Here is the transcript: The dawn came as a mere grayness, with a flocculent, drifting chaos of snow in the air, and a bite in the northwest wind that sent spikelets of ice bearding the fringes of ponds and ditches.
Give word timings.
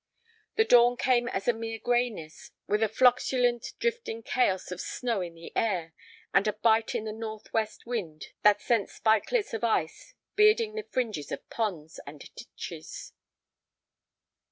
The 0.55 0.65
dawn 0.65 0.97
came 0.97 1.27
as 1.27 1.47
a 1.47 1.53
mere 1.53 1.77
grayness, 1.77 2.49
with 2.65 2.81
a 2.81 2.89
flocculent, 2.89 3.73
drifting 3.77 4.23
chaos 4.23 4.71
of 4.71 4.81
snow 4.81 5.21
in 5.21 5.35
the 5.35 5.55
air, 5.55 5.93
and 6.33 6.47
a 6.47 6.53
bite 6.53 6.95
in 6.95 7.03
the 7.03 7.11
northwest 7.11 7.85
wind 7.85 8.29
that 8.41 8.61
sent 8.61 8.89
spikelets 8.89 9.53
of 9.53 9.63
ice 9.63 10.15
bearding 10.35 10.73
the 10.73 10.87
fringes 10.89 11.31
of 11.31 11.47
ponds 11.51 11.99
and 12.07 12.33
ditches. 12.33 13.13